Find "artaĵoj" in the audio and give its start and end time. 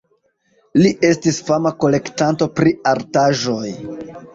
2.97-3.67